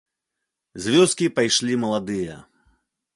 [0.85, 2.39] З вёскі пайшлі маладыя.